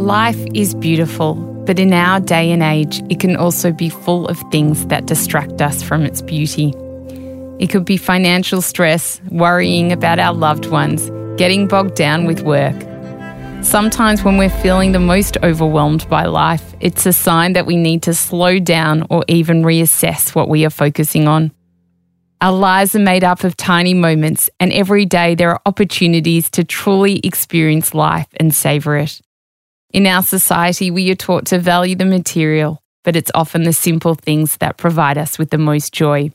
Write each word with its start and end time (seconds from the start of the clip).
Life 0.00 0.46
is 0.54 0.74
beautiful, 0.74 1.34
but 1.66 1.78
in 1.78 1.92
our 1.92 2.20
day 2.20 2.50
and 2.52 2.62
age, 2.62 3.02
it 3.10 3.20
can 3.20 3.36
also 3.36 3.70
be 3.70 3.90
full 3.90 4.26
of 4.28 4.42
things 4.50 4.86
that 4.86 5.04
distract 5.04 5.60
us 5.60 5.82
from 5.82 6.06
its 6.06 6.22
beauty. 6.22 6.72
It 7.58 7.68
could 7.68 7.84
be 7.84 7.98
financial 7.98 8.62
stress, 8.62 9.20
worrying 9.28 9.92
about 9.92 10.18
our 10.18 10.32
loved 10.32 10.64
ones, 10.70 11.10
getting 11.38 11.68
bogged 11.68 11.96
down 11.96 12.24
with 12.24 12.40
work. 12.40 12.74
Sometimes, 13.62 14.24
when 14.24 14.38
we're 14.38 14.48
feeling 14.48 14.92
the 14.92 14.98
most 14.98 15.36
overwhelmed 15.42 16.08
by 16.08 16.24
life, 16.24 16.74
it's 16.80 17.04
a 17.04 17.12
sign 17.12 17.52
that 17.52 17.66
we 17.66 17.76
need 17.76 18.02
to 18.04 18.14
slow 18.14 18.58
down 18.58 19.06
or 19.10 19.22
even 19.28 19.62
reassess 19.62 20.34
what 20.34 20.48
we 20.48 20.64
are 20.64 20.70
focusing 20.70 21.28
on. 21.28 21.52
Our 22.40 22.52
lives 22.52 22.96
are 22.96 23.00
made 23.00 23.22
up 23.22 23.44
of 23.44 23.54
tiny 23.54 23.92
moments, 23.92 24.48
and 24.58 24.72
every 24.72 25.04
day 25.04 25.34
there 25.34 25.50
are 25.50 25.60
opportunities 25.66 26.48
to 26.52 26.64
truly 26.64 27.18
experience 27.18 27.92
life 27.92 28.28
and 28.38 28.54
savour 28.54 28.96
it. 28.96 29.20
In 29.92 30.06
our 30.06 30.22
society, 30.22 30.90
we 30.90 31.10
are 31.10 31.16
taught 31.16 31.46
to 31.46 31.58
value 31.58 31.96
the 31.96 32.04
material, 32.04 32.80
but 33.02 33.16
it's 33.16 33.32
often 33.34 33.64
the 33.64 33.72
simple 33.72 34.14
things 34.14 34.56
that 34.58 34.76
provide 34.76 35.18
us 35.18 35.36
with 35.36 35.50
the 35.50 35.58
most 35.58 35.92
joy. 35.92 36.30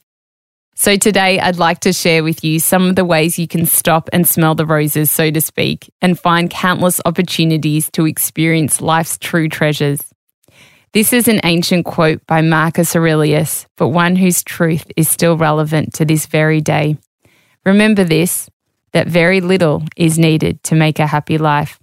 So, 0.75 0.97
today 0.97 1.39
I'd 1.39 1.55
like 1.55 1.79
to 1.81 1.93
share 1.93 2.21
with 2.21 2.43
you 2.43 2.59
some 2.59 2.89
of 2.89 2.97
the 2.97 3.05
ways 3.05 3.39
you 3.39 3.47
can 3.47 3.65
stop 3.65 4.09
and 4.11 4.27
smell 4.27 4.55
the 4.55 4.65
roses, 4.65 5.09
so 5.09 5.31
to 5.31 5.39
speak, 5.39 5.89
and 6.01 6.19
find 6.19 6.49
countless 6.49 6.99
opportunities 7.05 7.89
to 7.91 8.05
experience 8.05 8.81
life's 8.81 9.17
true 9.17 9.47
treasures. 9.47 10.01
This 10.91 11.13
is 11.13 11.29
an 11.29 11.39
ancient 11.45 11.85
quote 11.85 12.25
by 12.27 12.41
Marcus 12.41 12.93
Aurelius, 12.93 13.67
but 13.77 13.89
one 13.89 14.17
whose 14.17 14.43
truth 14.43 14.85
is 14.97 15.07
still 15.07 15.37
relevant 15.37 15.93
to 15.93 16.03
this 16.03 16.25
very 16.25 16.59
day. 16.59 16.97
Remember 17.65 18.03
this 18.03 18.49
that 18.91 19.07
very 19.07 19.39
little 19.39 19.83
is 19.95 20.19
needed 20.19 20.61
to 20.63 20.75
make 20.75 20.99
a 20.99 21.07
happy 21.07 21.37
life. 21.37 21.79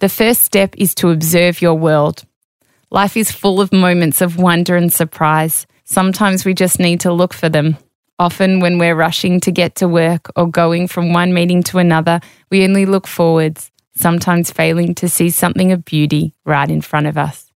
The 0.00 0.08
first 0.08 0.42
step 0.42 0.74
is 0.78 0.94
to 0.96 1.10
observe 1.10 1.60
your 1.60 1.74
world. 1.74 2.24
Life 2.90 3.18
is 3.18 3.30
full 3.30 3.60
of 3.60 3.70
moments 3.70 4.22
of 4.22 4.38
wonder 4.38 4.74
and 4.74 4.90
surprise. 4.90 5.66
Sometimes 5.84 6.46
we 6.46 6.54
just 6.54 6.80
need 6.80 7.00
to 7.00 7.12
look 7.12 7.34
for 7.34 7.50
them. 7.50 7.76
Often, 8.18 8.60
when 8.60 8.78
we're 8.78 8.94
rushing 8.94 9.40
to 9.40 9.52
get 9.52 9.74
to 9.76 9.88
work 9.88 10.30
or 10.36 10.46
going 10.46 10.88
from 10.88 11.12
one 11.12 11.34
meeting 11.34 11.62
to 11.64 11.78
another, 11.78 12.20
we 12.50 12.64
only 12.64 12.86
look 12.86 13.06
forwards, 13.06 13.70
sometimes 13.94 14.50
failing 14.50 14.94
to 14.96 15.08
see 15.08 15.28
something 15.28 15.70
of 15.70 15.84
beauty 15.84 16.34
right 16.46 16.70
in 16.70 16.80
front 16.80 17.06
of 17.06 17.18
us. 17.18 17.52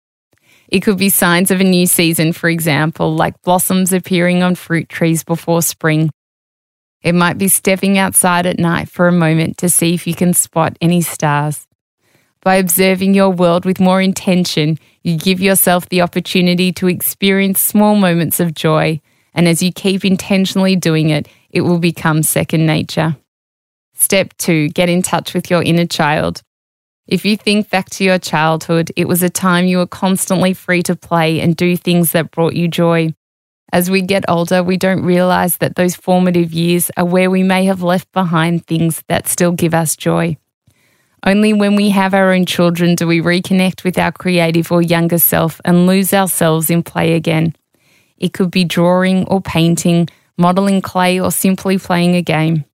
It 0.68 0.82
could 0.82 0.98
be 0.98 1.10
signs 1.10 1.50
of 1.50 1.62
a 1.62 1.64
new 1.64 1.88
season, 1.88 2.34
for 2.34 2.50
example, 2.50 3.16
like 3.16 3.42
blossoms 3.44 3.94
appearing 3.94 4.44
on 4.44 4.56
fruit 4.56 4.90
trees 4.90 5.24
before 5.24 5.62
spring. 5.62 6.10
It 7.02 7.16
might 7.16 7.38
be 7.38 7.48
stepping 7.48 7.98
outside 7.98 8.46
at 8.46 8.60
night 8.60 8.90
for 8.90 9.08
a 9.08 9.14
moment 9.14 9.60
to 9.60 9.70
see 9.70 9.94
if 9.94 10.06
you 10.08 10.14
can 10.14 10.34
spot 10.34 10.78
any 10.82 11.02
stars. 11.02 11.68
By 12.44 12.56
observing 12.56 13.14
your 13.14 13.30
world 13.30 13.64
with 13.64 13.80
more 13.80 14.02
intention, 14.02 14.78
you 15.02 15.18
give 15.18 15.40
yourself 15.40 15.88
the 15.88 16.02
opportunity 16.02 16.74
to 16.74 16.90
experience 16.90 17.62
small 17.62 17.96
moments 17.96 18.42
of 18.42 18.54
joy. 18.54 19.00
And 19.34 19.48
as 19.48 19.64
you 19.64 19.72
keep 19.72 20.04
intentionally 20.04 20.76
doing 20.76 21.10
it, 21.10 21.30
it 21.52 21.62
will 21.62 21.80
become 21.80 22.22
second 22.22 22.66
nature. 22.66 23.16
Step 23.96 24.34
two, 24.38 24.68
get 24.70 24.90
in 24.90 25.02
touch 25.02 25.34
with 25.34 25.50
your 25.50 25.64
inner 25.64 25.86
child. 25.86 26.42
If 27.08 27.24
you 27.24 27.38
think 27.38 27.70
back 27.70 27.90
to 27.92 28.04
your 28.04 28.20
childhood, 28.20 28.92
it 28.98 29.08
was 29.08 29.24
a 29.24 29.30
time 29.30 29.66
you 29.66 29.78
were 29.78 29.88
constantly 29.88 30.54
free 30.54 30.84
to 30.84 30.98
play 30.98 31.40
and 31.40 31.56
do 31.56 31.78
things 31.78 32.12
that 32.12 32.32
brought 32.32 32.56
you 32.56 32.68
joy. 32.68 33.14
As 33.72 33.90
we 33.90 34.02
get 34.02 34.26
older, 34.28 34.62
we 34.62 34.76
don't 34.76 35.04
realize 35.04 35.58
that 35.58 35.76
those 35.76 35.96
formative 35.96 36.52
years 36.52 36.92
are 36.98 37.06
where 37.06 37.32
we 37.32 37.42
may 37.42 37.66
have 37.66 37.82
left 37.82 38.12
behind 38.12 38.68
things 38.68 39.02
that 39.08 39.28
still 39.28 39.54
give 39.54 39.74
us 39.74 39.96
joy. 39.96 40.38
Only 41.26 41.54
when 41.54 41.76
we 41.76 41.90
have 41.90 42.14
our 42.14 42.34
own 42.34 42.46
children 42.46 42.96
do 42.96 43.08
we 43.08 43.22
reconnect 43.22 43.86
with 43.86 43.98
our 43.98 44.12
creative 44.12 44.72
or 44.72 44.82
younger 44.82 45.20
self 45.20 45.62
and 45.64 45.88
lose 45.88 46.14
ourselves 46.14 46.70
in 46.70 46.84
play 46.84 47.14
again. 47.14 47.56
It 48.18 48.34
could 48.34 48.52
be 48.52 48.66
drawing 48.66 49.26
or 49.28 49.42
painting, 49.42 50.10
modelling 50.38 50.82
clay, 50.82 51.20
or 51.20 51.32
simply 51.32 51.78
playing 51.78 52.16
a 52.16 52.22
game. 52.22 52.66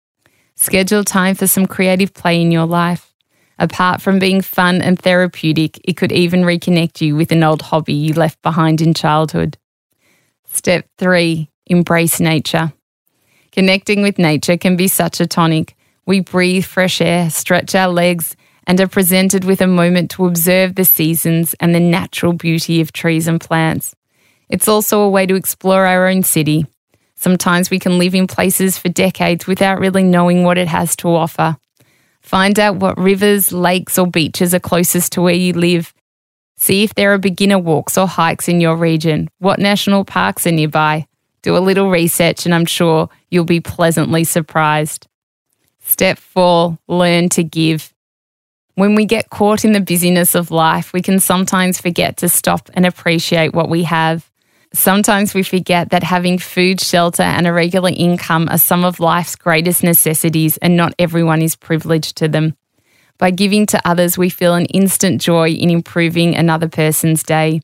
Schedule 0.56 1.04
time 1.04 1.36
for 1.36 1.46
some 1.48 1.68
creative 1.68 2.14
play 2.14 2.42
in 2.42 2.52
your 2.52 2.66
life. 2.66 3.14
Apart 3.60 4.02
from 4.02 4.20
being 4.20 4.42
fun 4.42 4.82
and 4.82 4.98
therapeutic, 4.98 5.80
it 5.84 5.94
could 5.96 6.12
even 6.12 6.42
reconnect 6.42 7.02
you 7.02 7.16
with 7.16 7.32
an 7.32 7.44
old 7.44 7.62
hobby 7.62 7.94
you 7.94 8.14
left 8.14 8.42
behind 8.42 8.82
in 8.82 8.94
childhood. 8.94 9.58
Step 10.46 10.88
three, 10.98 11.50
embrace 11.68 12.20
nature. 12.20 12.74
Connecting 13.52 14.02
with 14.02 14.18
nature 14.18 14.58
can 14.58 14.76
be 14.76 14.88
such 14.88 15.20
a 15.20 15.28
tonic. 15.28 15.76
We 16.06 16.22
breathe 16.22 16.66
fresh 16.66 17.02
air, 17.02 17.30
stretch 17.30 17.76
our 17.76 17.90
legs, 17.90 18.36
and 18.70 18.80
are 18.80 18.88
presented 18.88 19.44
with 19.46 19.62
a 19.62 19.68
moment 19.68 20.12
to 20.12 20.28
observe 20.28 20.76
the 20.76 20.86
seasons 20.86 21.56
and 21.60 21.74
the 21.74 21.80
natural 21.80 22.34
beauty 22.34 22.82
of 22.82 22.94
trees 22.94 23.28
and 23.28 23.42
plants. 23.42 23.96
It's 24.48 24.68
also 24.68 25.02
a 25.02 25.10
way 25.10 25.26
to 25.26 25.34
explore 25.34 25.88
our 25.88 26.08
own 26.08 26.22
city. 26.22 26.68
Sometimes 27.16 27.72
we 27.72 27.80
can 27.80 27.98
live 27.98 28.14
in 28.14 28.28
places 28.28 28.78
for 28.78 28.88
decades 28.88 29.48
without 29.48 29.80
really 29.80 30.04
knowing 30.04 30.44
what 30.44 30.60
it 30.60 30.68
has 30.68 30.96
to 30.98 31.08
offer. 31.08 31.58
Find 32.22 32.60
out 32.60 32.76
what 32.76 33.00
rivers, 33.00 33.52
lakes, 33.52 33.98
or 33.98 34.06
beaches 34.06 34.54
are 34.54 34.60
closest 34.60 35.14
to 35.14 35.24
where 35.24 35.34
you 35.34 35.54
live. 35.54 35.92
See 36.58 36.84
if 36.84 36.94
there 36.94 37.12
are 37.12 37.18
beginner 37.18 37.58
walks 37.58 37.98
or 37.98 38.08
hikes 38.08 38.48
in 38.48 38.62
your 38.62 38.76
region, 38.76 39.32
what 39.40 39.58
national 39.58 40.06
parks 40.06 40.46
are 40.46 40.52
nearby. 40.52 41.08
Do 41.42 41.58
a 41.58 41.60
little 41.60 41.90
research, 41.90 42.46
and 42.46 42.54
I'm 42.54 42.68
sure 42.68 43.10
you'll 43.32 43.46
be 43.46 43.62
pleasantly 43.62 44.26
surprised. 44.26 45.08
Step 45.80 46.20
four, 46.20 46.78
learn 46.88 47.30
to 47.30 47.44
give. 47.44 47.92
When 48.80 48.96
we 48.96 49.04
get 49.04 49.30
caught 49.30 49.66
in 49.66 49.74
the 49.74 49.82
busyness 49.82 50.36
of 50.36 50.52
life, 50.52 50.94
we 50.94 51.02
can 51.02 51.20
sometimes 51.20 51.82
forget 51.82 52.16
to 52.18 52.30
stop 52.30 52.70
and 52.74 52.86
appreciate 52.86 53.54
what 53.54 53.68
we 53.68 53.84
have. 53.84 54.32
Sometimes 54.74 55.34
we 55.34 55.44
forget 55.44 55.90
that 55.90 56.02
having 56.02 56.38
food, 56.38 56.80
shelter, 56.80 57.24
and 57.24 57.46
a 57.46 57.52
regular 57.52 57.92
income 57.94 58.48
are 58.50 58.58
some 58.58 58.86
of 58.86 59.02
life's 59.02 59.36
greatest 59.36 59.84
necessities, 59.84 60.56
and 60.60 60.78
not 60.78 60.96
everyone 60.98 61.42
is 61.42 61.58
privileged 61.58 62.16
to 62.20 62.30
them. 62.30 62.56
By 63.18 63.32
giving 63.32 63.66
to 63.66 63.86
others, 63.86 64.18
we 64.18 64.30
feel 64.30 64.54
an 64.54 64.68
instant 64.68 65.20
joy 65.20 65.50
in 65.50 65.70
improving 65.70 66.34
another 66.34 66.70
person's 66.70 67.22
day. 67.22 67.60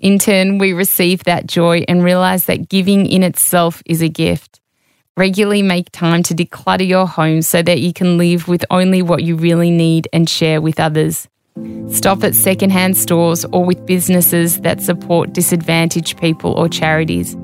In 0.00 0.18
turn, 0.18 0.58
we 0.58 0.72
receive 0.72 1.22
that 1.24 1.46
joy 1.46 1.84
and 1.86 2.02
realize 2.02 2.46
that 2.46 2.68
giving 2.68 3.06
in 3.06 3.22
itself 3.22 3.84
is 3.86 4.02
a 4.02 4.08
gift. 4.08 4.59
Regularly 5.20 5.60
make 5.60 5.92
time 5.92 6.22
to 6.22 6.34
declutter 6.34 6.88
your 6.88 7.06
home 7.06 7.42
so 7.42 7.60
that 7.60 7.80
you 7.80 7.92
can 7.92 8.16
live 8.16 8.48
with 8.48 8.64
only 8.70 9.02
what 9.02 9.22
you 9.22 9.36
really 9.36 9.70
need 9.70 10.08
and 10.14 10.26
share 10.26 10.62
with 10.62 10.80
others. 10.80 11.28
Stop 11.90 12.24
at 12.24 12.34
secondhand 12.34 12.96
stores 12.96 13.44
or 13.52 13.62
with 13.62 13.84
businesses 13.84 14.62
that 14.62 14.80
support 14.80 15.34
disadvantaged 15.34 16.18
people 16.18 16.52
or 16.52 16.70
charities. 16.70 17.36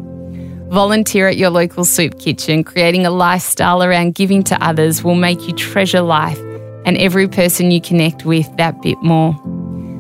Volunteer 0.71 1.29
at 1.29 1.37
your 1.37 1.51
local 1.51 1.85
soup 1.85 2.19
kitchen. 2.19 2.65
Creating 2.65 3.05
a 3.05 3.11
lifestyle 3.11 3.83
around 3.83 4.15
giving 4.15 4.43
to 4.45 4.57
others 4.65 5.05
will 5.05 5.15
make 5.15 5.47
you 5.47 5.53
treasure 5.53 6.01
life 6.01 6.41
and 6.87 6.97
every 6.97 7.29
person 7.29 7.71
you 7.71 7.83
connect 7.83 8.25
with 8.25 8.49
that 8.57 8.81
bit 8.81 8.97
more. 9.03 9.35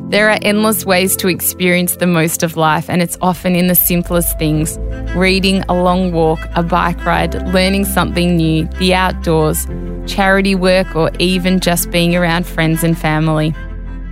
There 0.08 0.31
are 0.31 0.38
endless 0.43 0.87
ways 0.87 1.17
to 1.17 1.26
experience 1.26 1.97
the 1.97 2.06
most 2.06 2.44
of 2.44 2.56
life, 2.56 2.88
and 2.88 3.03
it's 3.03 3.19
often 3.20 3.56
in 3.56 3.67
the 3.67 3.75
simplest 3.75 4.38
things 4.38 4.79
reading, 5.17 5.64
a 5.69 5.75
long 5.75 6.12
walk, 6.12 6.38
a 6.55 6.62
bike 6.62 7.05
ride, 7.05 7.35
learning 7.53 7.87
something 7.87 8.37
new, 8.37 8.67
the 8.79 8.94
outdoors, 8.94 9.67
charity 10.06 10.55
work, 10.55 10.94
or 10.94 11.11
even 11.19 11.58
just 11.58 11.91
being 11.91 12.14
around 12.14 12.47
friends 12.47 12.85
and 12.85 12.97
family. 12.97 13.50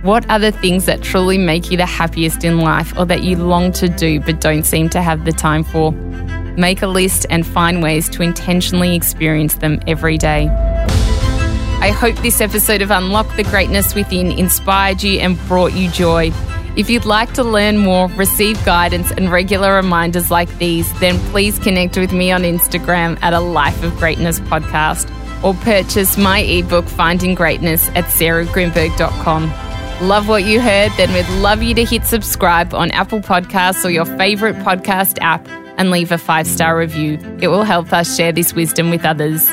What 0.01 0.29
are 0.29 0.37
the 0.37 0.51
things 0.51 0.85
that 0.85 1.01
truly 1.01 1.37
make 1.37 1.71
you 1.71 1.77
the 1.77 1.85
happiest 1.85 2.43
in 2.43 2.59
life 2.59 2.93
or 2.97 3.05
that 3.05 3.23
you 3.23 3.37
long 3.37 3.71
to 3.73 3.87
do 3.87 4.19
but 4.19 4.41
don't 4.41 4.63
seem 4.63 4.89
to 4.89 5.01
have 5.01 5.23
the 5.23 5.31
time 5.31 5.63
for? 5.63 5.93
Make 6.57 6.81
a 6.81 6.87
list 6.87 7.25
and 7.29 7.47
find 7.47 7.81
ways 7.81 8.09
to 8.09 8.21
intentionally 8.21 8.95
experience 8.95 9.55
them 9.55 9.79
every 9.87 10.17
day. 10.17 10.49
I 11.81 11.91
hope 11.91 12.15
this 12.17 12.41
episode 12.41 12.81
of 12.81 12.89
Unlock 12.89 13.35
the 13.35 13.43
Greatness 13.43 13.93
Within 13.93 14.31
inspired 14.31 15.03
you 15.03 15.19
and 15.19 15.37
brought 15.47 15.73
you 15.73 15.89
joy. 15.91 16.31
If 16.75 16.89
you'd 16.89 17.05
like 17.05 17.33
to 17.33 17.43
learn 17.43 17.77
more, 17.77 18.07
receive 18.09 18.63
guidance, 18.65 19.11
and 19.11 19.31
regular 19.31 19.75
reminders 19.75 20.31
like 20.31 20.49
these, 20.57 20.91
then 20.99 21.19
please 21.31 21.59
connect 21.59 21.97
with 21.97 22.11
me 22.11 22.31
on 22.31 22.41
Instagram 22.41 23.19
at 23.21 23.33
a 23.33 23.39
Life 23.39 23.83
of 23.83 23.95
Greatness 23.97 24.39
podcast 24.39 25.11
or 25.43 25.53
purchase 25.53 26.17
my 26.17 26.39
ebook, 26.39 26.85
Finding 26.85 27.35
Greatness, 27.35 27.87
at 27.89 28.05
sarahgrynberg.com. 28.05 30.07
Love 30.07 30.27
what 30.27 30.43
you 30.43 30.59
heard? 30.59 30.91
Then 30.97 31.13
we'd 31.13 31.41
love 31.41 31.61
you 31.61 31.75
to 31.75 31.85
hit 31.85 32.03
subscribe 32.03 32.73
on 32.73 32.89
Apple 32.91 33.19
Podcasts 33.19 33.85
or 33.85 33.89
your 33.89 34.05
favourite 34.05 34.55
podcast 34.55 35.17
app 35.21 35.47
and 35.77 35.91
leave 35.91 36.11
a 36.11 36.17
five 36.17 36.47
star 36.47 36.77
review. 36.77 37.19
It 37.41 37.49
will 37.49 37.63
help 37.63 37.93
us 37.93 38.15
share 38.15 38.31
this 38.31 38.53
wisdom 38.53 38.89
with 38.89 39.05
others. 39.05 39.47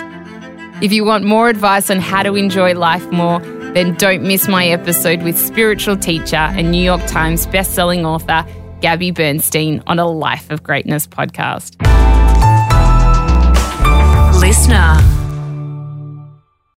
If 0.82 0.92
you 0.92 1.04
want 1.04 1.24
more 1.24 1.48
advice 1.48 1.90
on 1.90 2.00
how 2.00 2.24
to 2.24 2.34
enjoy 2.34 2.74
life 2.74 3.08
more, 3.12 3.38
then 3.38 3.94
don't 3.94 4.24
miss 4.24 4.48
my 4.48 4.66
episode 4.66 5.22
with 5.22 5.38
spiritual 5.38 5.96
teacher 5.96 6.34
and 6.34 6.72
New 6.72 6.82
York 6.82 7.06
Times 7.06 7.46
bestselling 7.46 8.04
author 8.04 8.44
Gabby 8.80 9.12
Bernstein 9.12 9.80
on 9.86 10.00
a 10.00 10.08
Life 10.08 10.50
of 10.50 10.64
Greatness 10.64 11.06
podcast. 11.06 11.76
Listener. 14.40 15.21